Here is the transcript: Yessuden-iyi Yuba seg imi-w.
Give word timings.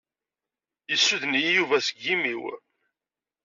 Yessuden-iyi 0.89 1.51
Yuba 1.57 1.77
seg 1.87 1.99
imi-w. 2.13 2.43